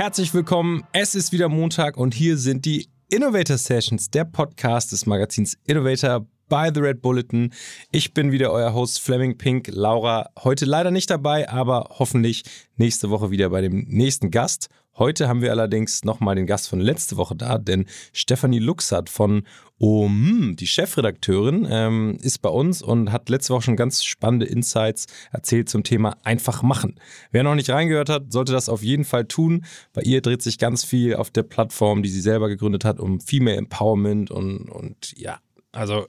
[0.00, 0.82] Herzlich willkommen.
[0.94, 6.24] Es ist wieder Montag und hier sind die Innovator Sessions, der Podcast des Magazins Innovator
[6.50, 7.52] bei The Red Bulletin.
[7.92, 9.68] Ich bin wieder euer Host Fleming Pink.
[9.72, 12.42] Laura heute leider nicht dabei, aber hoffentlich
[12.76, 14.68] nächste Woche wieder bei dem nächsten Gast.
[14.98, 19.44] Heute haben wir allerdings nochmal den Gast von letzte Woche da, denn Stefanie Luxert von
[19.78, 25.06] OM, die Chefredakteurin, ähm, ist bei uns und hat letzte Woche schon ganz spannende Insights
[25.30, 26.98] erzählt zum Thema einfach machen.
[27.30, 29.64] Wer noch nicht reingehört hat, sollte das auf jeden Fall tun.
[29.92, 33.20] Bei ihr dreht sich ganz viel auf der Plattform, die sie selber gegründet hat, um
[33.20, 35.38] Female Empowerment und, und ja,
[35.72, 36.08] also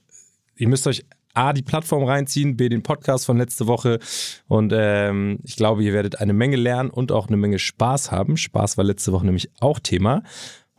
[0.56, 4.00] ihr müsst euch A, die Plattform reinziehen, B, den Podcast von letzte Woche.
[4.48, 8.38] Und ähm, ich glaube, ihr werdet eine Menge lernen und auch eine Menge Spaß haben.
[8.38, 10.24] Spaß war letzte Woche nämlich auch Thema.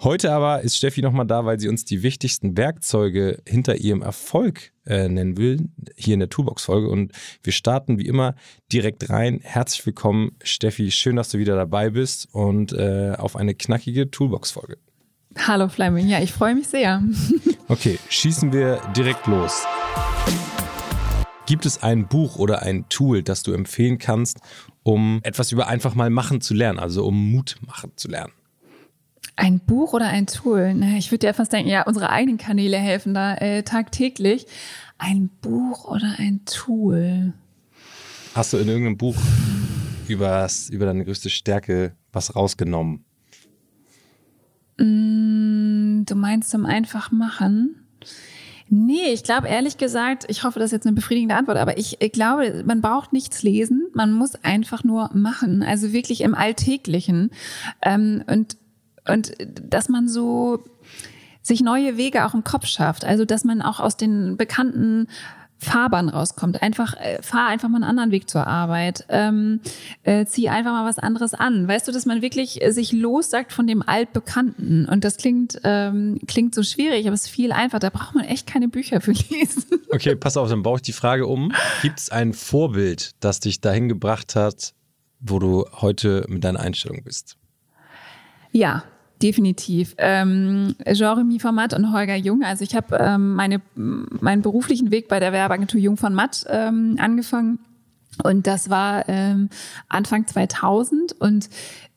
[0.03, 4.73] Heute aber ist Steffi nochmal da, weil sie uns die wichtigsten Werkzeuge hinter ihrem Erfolg
[4.85, 6.89] äh, nennen will, hier in der Toolbox-Folge.
[6.89, 7.13] Und
[7.45, 8.35] wir starten wie immer
[8.73, 9.39] direkt rein.
[9.43, 10.91] Herzlich willkommen, Steffi.
[10.91, 14.77] Schön, dass du wieder dabei bist und äh, auf eine knackige Toolbox-Folge.
[15.39, 17.03] Hallo Fleming, ja, ich freue mich sehr.
[17.69, 19.65] Okay, schießen wir direkt los.
[21.47, 24.41] Gibt es ein Buch oder ein Tool, das du empfehlen kannst,
[24.83, 28.33] um etwas über einfach mal machen zu lernen, also um Mut machen zu lernen?
[29.37, 30.75] Ein Buch oder ein Tool?
[30.75, 34.47] Na, ich würde ja fast denken, ja, unsere eigenen Kanäle helfen da äh, tagtäglich.
[34.99, 37.33] Ein Buch oder ein Tool?
[38.35, 39.17] Hast du in irgendeinem Buch
[40.09, 43.05] über, über deine größte Stärke was rausgenommen?
[44.79, 45.22] Mm,
[46.07, 47.77] du meinst zum einfach machen?
[48.75, 52.01] Nee, ich glaube ehrlich gesagt, ich hoffe, das ist jetzt eine befriedigende Antwort, aber ich,
[52.01, 57.31] ich glaube, man braucht nichts lesen, man muss einfach nur machen, also wirklich im Alltäglichen.
[57.83, 58.57] Ähm, und,
[59.07, 60.65] und dass man so
[61.43, 65.09] sich neue Wege auch im Kopf schafft, also dass man auch aus den bekannten
[65.63, 66.61] Fahrbahn rauskommt.
[66.61, 69.05] Einfach, äh, fahr einfach mal einen anderen Weg zur Arbeit.
[69.09, 69.61] Ähm,
[70.03, 71.69] äh, zieh einfach mal was anderes an.
[71.69, 74.87] Weißt du, dass man wirklich äh, sich lossagt von dem Altbekannten.
[74.87, 77.79] Und das klingt, ähm, klingt so schwierig, aber es ist viel einfacher.
[77.79, 79.65] Da braucht man echt keine Bücher für lesen.
[79.95, 81.53] Okay, pass auf, dann baue ich die Frage um.
[81.83, 84.73] Gibt es ein Vorbild, das dich dahin gebracht hat,
[85.21, 87.37] wo du heute mit deiner Einstellung bist?
[88.53, 88.85] Ja,
[89.23, 89.95] Definitiv.
[89.99, 92.43] Ähm, Jeremy von Matt und Holger Jung.
[92.43, 96.97] Also ich habe ähm, meine, meinen beruflichen Weg bei der Werbeagentur Jung von Matt ähm,
[96.99, 97.61] angefangen.
[98.23, 99.49] Und das war ähm,
[99.89, 101.49] Anfang 2000 und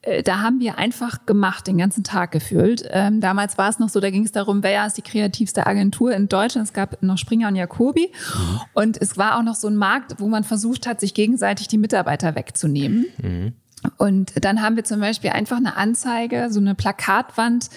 [0.05, 2.85] äh, da haben wir einfach gemacht, den ganzen Tag gefühlt.
[2.89, 6.13] Ähm, damals war es noch so, da ging es darum, wer ist die kreativste Agentur
[6.13, 6.67] in Deutschland.
[6.67, 8.11] Es gab noch Springer und Jacobi.
[8.11, 8.59] Mhm.
[8.73, 11.77] Und es war auch noch so ein Markt, wo man versucht hat, sich gegenseitig die
[11.77, 13.05] Mitarbeiter wegzunehmen.
[13.21, 13.53] Mhm.
[13.97, 17.69] Und dann haben wir zum Beispiel einfach eine Anzeige, so eine Plakatwand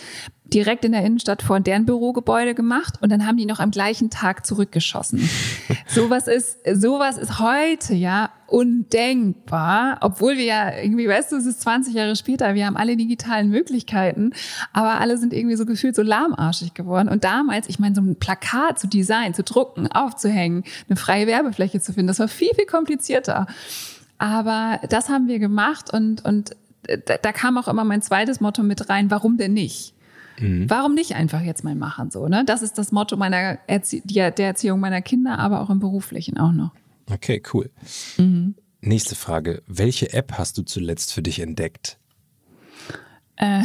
[0.52, 4.08] direkt in der Innenstadt vor deren Bürogebäude gemacht und dann haben die noch am gleichen
[4.08, 5.28] Tag zurückgeschossen.
[5.86, 11.60] sowas ist, sowas ist heute ja undenkbar, obwohl wir ja irgendwie, weißt du, es ist
[11.60, 14.32] 20 Jahre später, wir haben alle digitalen Möglichkeiten,
[14.72, 17.10] aber alle sind irgendwie so gefühlt so lahmarschig geworden.
[17.10, 21.80] Und damals, ich meine, so ein Plakat zu designen, zu drucken, aufzuhängen, eine freie Werbefläche
[21.80, 23.46] zu finden, das war viel, viel komplizierter.
[24.18, 28.62] Aber das haben wir gemacht und, und da, da kam auch immer mein zweites Motto
[28.62, 29.94] mit rein, warum denn nicht?
[30.40, 30.68] Mhm.
[30.68, 32.44] Warum nicht einfach jetzt mal machen so, ne?
[32.44, 36.52] Das ist das Motto meiner Erzie der Erziehung meiner Kinder, aber auch im beruflichen auch
[36.52, 36.72] noch.
[37.10, 37.70] Okay, cool.
[38.16, 38.54] Mhm.
[38.80, 39.62] Nächste Frage.
[39.66, 41.98] Welche App hast du zuletzt für dich entdeckt?
[43.36, 43.62] Äh,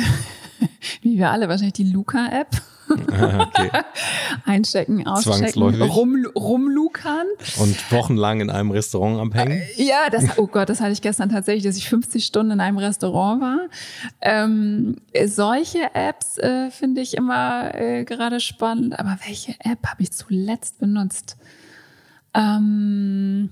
[1.02, 2.62] wie wir alle, wahrscheinlich die Luca-App.
[3.02, 3.70] Okay.
[4.46, 7.26] Einstecken, ausstecken, rum, rumlukern.
[7.60, 9.62] Und wochenlang in einem Restaurant abhängen?
[9.78, 12.60] Äh, ja, das, oh Gott, das hatte ich gestern tatsächlich, dass ich 50 Stunden in
[12.60, 13.60] einem Restaurant war.
[14.22, 19.00] Ähm, solche Apps äh, finde ich immer äh, gerade spannend.
[19.00, 21.38] Aber welche App habe ich zuletzt benutzt?
[22.34, 23.50] Ähm,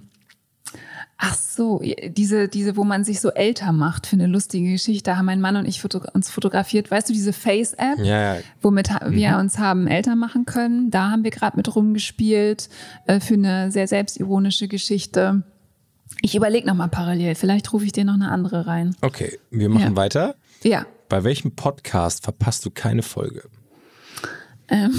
[1.24, 5.28] Ach so, diese, diese, wo man sich so älter macht, für eine lustige Geschichte, haben
[5.28, 6.90] mein Mann und ich foto uns fotografiert.
[6.90, 8.41] Weißt du, diese Face-App, ja, ja.
[8.59, 9.12] womit mhm.
[9.12, 10.90] wir uns haben älter machen können.
[10.90, 12.70] Da haben wir gerade mit rumgespielt
[13.06, 15.44] äh, für eine sehr selbstironische Geschichte.
[16.23, 17.35] Ich überlege noch mal parallel.
[17.35, 18.96] Vielleicht rufe ich dir noch eine andere rein.
[19.02, 19.96] Okay, wir machen ja.
[19.96, 20.35] weiter.
[20.64, 20.88] Ja.
[21.08, 23.44] Bei welchem Podcast verpasst du keine Folge?
[24.70, 24.91] Ähm.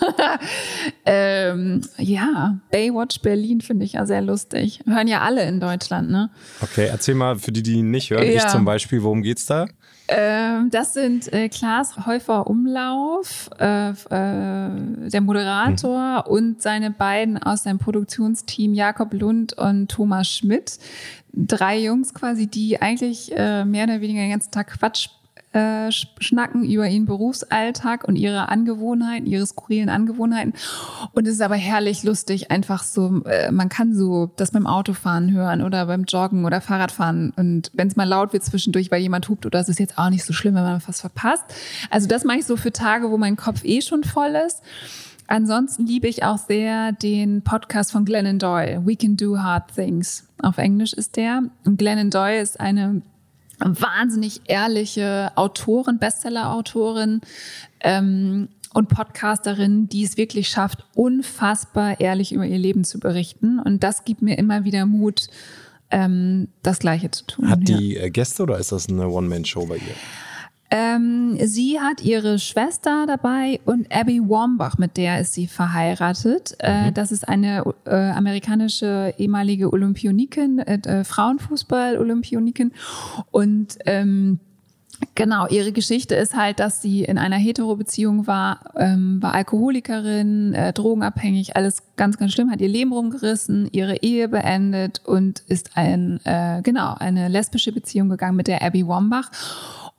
[1.06, 4.80] ähm, ja, Baywatch Berlin finde ich ja sehr lustig.
[4.86, 6.30] Hören ja alle in Deutschland, ne?
[6.60, 8.26] Okay, erzähl mal für die, die ihn nicht hören.
[8.26, 8.44] Ja.
[8.44, 9.66] Ich zum Beispiel, worum geht's da?
[10.12, 16.32] Ähm, das sind äh, Klaas Häufer Umlauf, äh, äh, der Moderator mhm.
[16.32, 20.78] und seine beiden aus seinem Produktionsteam Jakob Lund und Thomas Schmidt.
[21.32, 25.10] Drei Jungs quasi, die eigentlich äh, mehr oder weniger den ganzen Tag Quatsch
[25.52, 30.54] äh, schnacken über ihren Berufsalltag und ihre Angewohnheiten, ihre skurrilen Angewohnheiten.
[31.12, 35.32] Und es ist aber herrlich lustig, einfach so, äh, man kann so das beim Autofahren
[35.32, 37.32] hören oder beim Joggen oder Fahrradfahren.
[37.36, 40.10] Und wenn es mal laut wird zwischendurch, weil jemand hupt, oder es ist jetzt auch
[40.10, 41.44] nicht so schlimm, wenn man was verpasst.
[41.90, 44.62] Also das mache ich so für Tage, wo mein Kopf eh schon voll ist.
[45.26, 50.26] Ansonsten liebe ich auch sehr den Podcast von Glennon Doyle, We Can Do Hard Things.
[50.42, 51.44] Auf Englisch ist der.
[51.64, 53.02] Und Glennon Doyle ist eine
[53.60, 57.20] wahnsinnig ehrliche Autorin, Bestseller-Autorin
[57.80, 63.58] ähm, und Podcasterin, die es wirklich schafft, unfassbar ehrlich über ihr Leben zu berichten.
[63.58, 65.28] Und das gibt mir immer wieder Mut,
[65.90, 67.50] ähm, das Gleiche zu tun.
[67.50, 68.02] Hat die ja.
[68.02, 69.94] Äh, Gäste oder ist das eine One-Man-Show bei ihr?
[70.70, 76.54] Ähm, sie hat ihre Schwester dabei und Abby Wambach, mit der ist sie verheiratet.
[76.60, 76.94] Äh, mhm.
[76.94, 82.72] Das ist eine äh, amerikanische ehemalige Olympionikin, äh, äh, Frauenfußball-Olympionikin.
[83.32, 84.38] Und ähm,
[85.14, 90.72] Genau, ihre Geschichte ist halt, dass sie in einer Hetero-Beziehung war, ähm, war Alkoholikerin, äh,
[90.72, 96.20] drogenabhängig, alles ganz, ganz schlimm, hat ihr Leben rumgerissen, ihre Ehe beendet und ist ein,
[96.24, 99.30] äh, genau, eine lesbische Beziehung gegangen mit der Abby Wambach.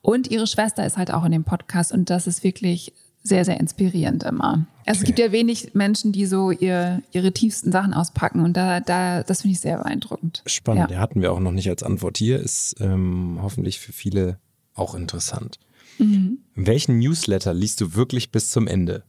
[0.01, 2.94] Und ihre Schwester ist halt auch in dem Podcast und das ist wirklich
[3.24, 4.65] sehr, sehr inspirierend immer.
[4.86, 8.80] Also es gibt ja wenig Menschen, die so ihr, ihre tiefsten Sachen auspacken und da,
[8.80, 10.42] da das finde ich sehr beeindruckend.
[10.48, 10.98] Spannend, ja.
[10.98, 14.39] hatten wir auch noch nicht als Antwort hier, ist ähm, hoffentlich für viele
[14.74, 15.59] auch interessant.
[16.00, 16.39] Mhm.
[16.56, 19.03] Welchen Newsletter liest du wirklich bis zum Ende?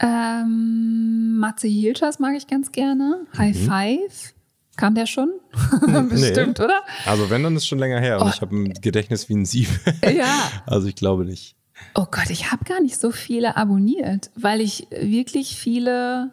[0.00, 3.26] Ähm, Matze Hilschers mag ich ganz gerne.
[3.36, 3.66] High mhm.
[3.66, 4.34] Five.
[4.78, 5.28] Kam der schon?
[6.08, 6.64] Bestimmt, nee.
[6.64, 6.82] oder?
[7.04, 8.20] Also wenn, dann ist schon länger her.
[8.20, 8.30] Und oh.
[8.32, 9.68] ich habe ein Gedächtnis wie ein Sieb.
[10.02, 10.50] ja.
[10.66, 11.56] Also ich glaube nicht.
[11.94, 16.32] Oh Gott, ich habe gar nicht so viele abonniert, weil ich wirklich viele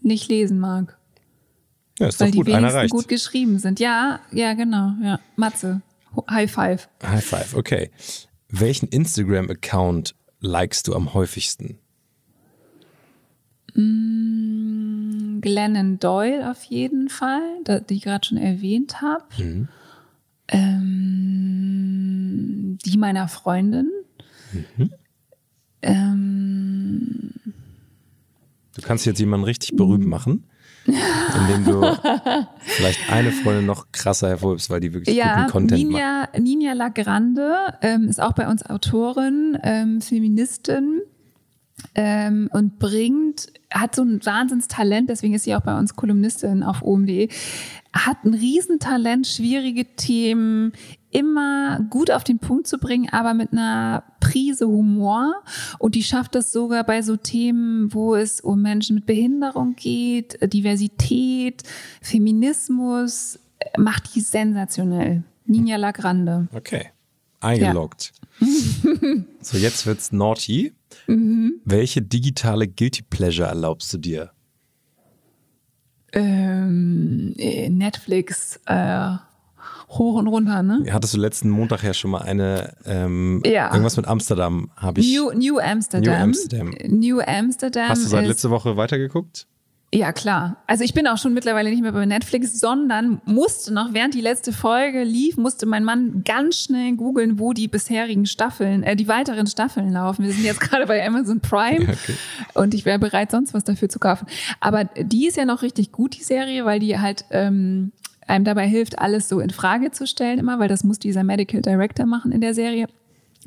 [0.00, 0.96] nicht lesen mag.
[1.98, 2.92] Ja, ist weil doch gut, die einer reicht.
[2.92, 3.80] gut geschrieben sind.
[3.80, 4.92] Ja, ja, genau.
[5.02, 5.18] Ja.
[5.36, 5.82] Matze.
[6.30, 6.88] High five.
[7.02, 7.90] High five, okay.
[8.48, 11.78] Welchen Instagram-Account likest du am häufigsten?
[13.74, 14.07] Mm,
[15.40, 19.24] Glennon Doyle auf jeden Fall, die ich gerade schon erwähnt habe.
[19.38, 19.68] Mhm.
[20.48, 21.18] Ähm,
[22.84, 23.90] die meiner Freundin.
[24.52, 24.90] Mhm.
[25.82, 27.30] Ähm,
[28.74, 30.08] du kannst jetzt jemanden richtig berühmt mm.
[30.08, 30.44] machen,
[30.86, 31.82] indem du
[32.60, 36.38] vielleicht eine Freundin noch krasser hervorhebst, weil die wirklich ja, guten Content Ninja, macht.
[36.40, 41.02] Ninja Lagrande ähm, ist auch bei uns Autorin, ähm, Feministin
[41.94, 46.82] ähm, und bringt, hat so ein Wahnsinnstalent, deswegen ist sie auch bei uns Kolumnistin auf
[46.82, 47.30] OMD,
[47.92, 50.72] hat ein Riesentalent, schwierige Themen
[51.10, 55.42] immer gut auf den Punkt zu bringen, aber mit einer Prise Humor.
[55.78, 60.38] Und die schafft das sogar bei so Themen, wo es um Menschen mit Behinderung geht,
[60.52, 61.62] Diversität,
[62.02, 63.38] Feminismus,
[63.76, 65.22] macht die sensationell.
[65.46, 66.48] Ninja Lagrande.
[66.54, 66.90] Okay.
[67.40, 68.12] Eingeloggt.
[68.40, 68.46] Ja.
[69.40, 70.74] so, jetzt wird's naughty.
[71.08, 71.60] Mhm.
[71.64, 74.30] Welche digitale Guilty Pleasure erlaubst du dir?
[76.12, 79.16] Ähm, äh, Netflix äh,
[79.88, 80.84] hoch und runter, ne?
[80.90, 83.70] Hattest du letzten Montag ja schon mal eine ähm, ja.
[83.70, 85.14] irgendwas mit Amsterdam habe ich.
[85.14, 86.14] New, New Amsterdam.
[86.14, 86.74] New Amsterdam.
[86.86, 87.88] New Amsterdam.
[87.88, 89.46] Hast du seit letzte Woche weitergeguckt?
[89.92, 90.58] Ja, klar.
[90.66, 94.20] Also ich bin auch schon mittlerweile nicht mehr bei Netflix, sondern musste noch, während die
[94.20, 99.08] letzte Folge lief, musste mein Mann ganz schnell googeln, wo die bisherigen Staffeln, äh, die
[99.08, 100.26] weiteren Staffeln laufen.
[100.26, 102.14] Wir sind jetzt gerade bei Amazon Prime okay.
[102.52, 104.26] und ich wäre bereit, sonst was dafür zu kaufen.
[104.60, 107.92] Aber die ist ja noch richtig gut, die Serie, weil die halt ähm,
[108.26, 111.62] einem dabei hilft, alles so in Frage zu stellen immer, weil das muss dieser Medical
[111.62, 112.88] Director machen in der Serie.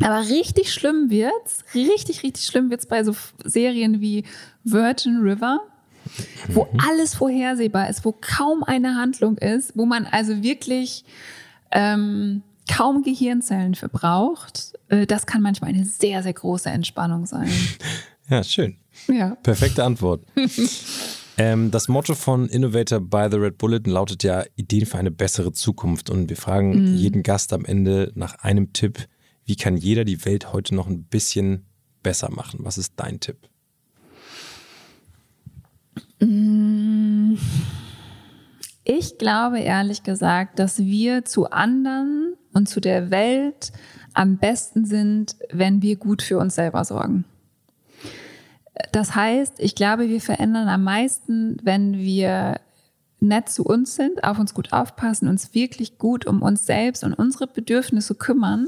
[0.01, 4.23] Aber richtig schlimm wird's, richtig, richtig schlimm wird's bei so Serien wie
[4.63, 5.59] Virgin River
[6.49, 6.79] wo mhm.
[6.87, 11.05] alles vorhersehbar ist, wo kaum eine Handlung ist, wo man also wirklich
[11.71, 14.73] ähm, kaum Gehirnzellen verbraucht.
[14.89, 17.49] Äh, das kann manchmal eine sehr, sehr große Entspannung sein.
[18.29, 18.77] Ja, schön.
[19.09, 19.35] Ja.
[19.43, 20.23] Perfekte Antwort.
[21.37, 25.51] ähm, das Motto von Innovator by the Red Bulletin lautet ja Ideen für eine bessere
[25.51, 26.09] Zukunft.
[26.09, 26.95] Und wir fragen mm.
[26.95, 29.05] jeden Gast am Ende nach einem Tipp.
[29.43, 31.65] Wie kann jeder die Welt heute noch ein bisschen
[32.03, 32.61] besser machen?
[32.63, 33.49] Was ist dein Tipp?
[36.21, 37.37] Mm.
[38.83, 43.71] Ich glaube ehrlich gesagt, dass wir zu anderen und zu der Welt
[44.13, 47.25] am besten sind, wenn wir gut für uns selber sorgen.
[48.91, 52.59] Das heißt, ich glaube, wir verändern am meisten, wenn wir
[53.19, 57.13] nett zu uns sind, auf uns gut aufpassen, uns wirklich gut um uns selbst und
[57.13, 58.67] unsere Bedürfnisse kümmern.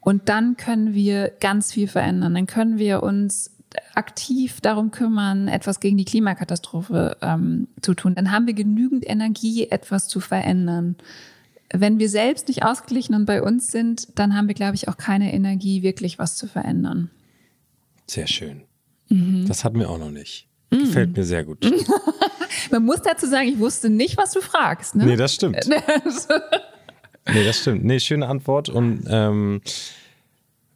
[0.00, 2.34] Und dann können wir ganz viel verändern.
[2.34, 3.50] Dann können wir uns
[3.94, 9.68] aktiv darum kümmern, etwas gegen die Klimakatastrophe ähm, zu tun, dann haben wir genügend Energie,
[9.68, 10.96] etwas zu verändern.
[11.72, 14.96] wenn wir selbst nicht ausgeglichen und bei uns sind, dann haben wir, glaube ich, auch
[14.96, 17.10] keine Energie, wirklich was zu verändern.
[18.06, 18.62] Sehr schön.
[19.08, 19.46] Mhm.
[19.46, 20.48] Das hatten wir auch noch nicht.
[20.70, 20.78] Mhm.
[20.80, 21.58] Gefällt mir sehr gut.
[22.70, 24.94] Man muss dazu sagen, ich wusste nicht, was du fragst.
[24.94, 25.04] Ne?
[25.04, 25.68] Nee, das stimmt.
[25.68, 27.84] nee, das stimmt.
[27.84, 28.68] Nee, schöne Antwort.
[28.68, 29.60] Und ähm,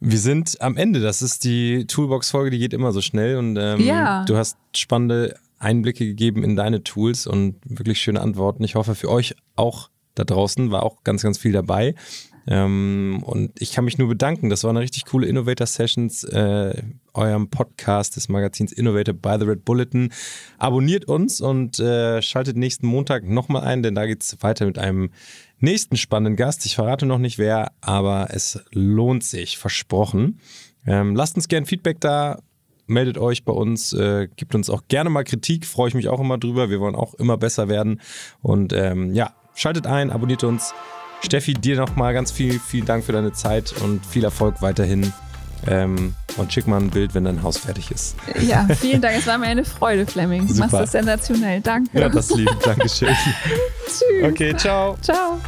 [0.05, 0.99] wir sind am Ende.
[0.99, 3.37] Das ist die Toolbox-Folge, die geht immer so schnell.
[3.37, 4.25] Und ähm, ja.
[4.25, 8.63] du hast spannende Einblicke gegeben in deine Tools und wirklich schöne Antworten.
[8.65, 11.95] Ich hoffe, für euch auch da draußen war auch ganz, ganz viel dabei.
[12.45, 14.49] Ähm, und ich kann mich nur bedanken.
[14.49, 19.45] Das war eine richtig coole Innovator Sessions, äh, eurem Podcast des Magazins Innovator by the
[19.45, 20.11] Red Bulletin.
[20.57, 24.77] Abonniert uns und äh, schaltet nächsten Montag nochmal ein, denn da geht es weiter mit
[24.77, 25.11] einem
[25.59, 26.65] nächsten spannenden Gast.
[26.65, 30.39] Ich verrate noch nicht wer, aber es lohnt sich, versprochen.
[30.85, 32.39] Ähm, lasst uns gerne Feedback da.
[32.85, 36.19] Meldet euch bei uns, äh, gibt uns auch gerne mal Kritik, freue ich mich auch
[36.19, 36.69] immer drüber.
[36.69, 38.01] Wir wollen auch immer besser werden.
[38.41, 40.73] Und ähm, ja, schaltet ein, abonniert uns.
[41.23, 45.13] Steffi, dir nochmal ganz viel, vielen Dank für deine Zeit und viel Erfolg weiterhin.
[45.65, 48.15] Ähm, und schick mal ein Bild, wenn dein Haus fertig ist.
[48.41, 49.17] Ja, vielen Dank.
[49.17, 50.47] Es war mir eine Freude, Fleming.
[50.47, 51.61] Du machst das sensationell.
[51.61, 51.99] Danke.
[51.99, 52.49] Ja, das lieb.
[52.63, 53.09] Dankeschön.
[53.87, 54.03] Tschüss.
[54.23, 54.97] Okay, ciao.
[55.01, 55.39] Ciao.